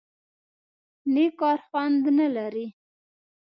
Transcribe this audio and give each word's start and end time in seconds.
_نېک 1.13 1.31
کار 1.41 1.59
خوند 1.67 2.03
نه 2.19 2.27
لري؟ 2.35 2.65